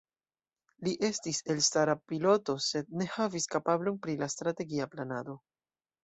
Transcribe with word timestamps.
Li 0.85 0.91
estis 1.07 1.41
elstara 1.55 1.93
piloto, 2.11 2.55
sed 2.67 2.89
ne 3.01 3.07
havis 3.17 3.45
kapablon 3.55 3.99
pri 4.07 4.15
la 4.23 4.31
strategia 4.37 4.89
planado. 4.95 5.37